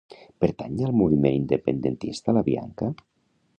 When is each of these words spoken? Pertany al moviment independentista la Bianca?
Pertany 0.45 0.79
al 0.87 0.95
moviment 1.01 1.35
independentista 1.41 2.37
la 2.39 2.45
Bianca? 2.51 2.93